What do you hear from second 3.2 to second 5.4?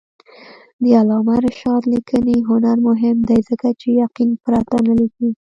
دی ځکه چې یقین پرته نه لیکي.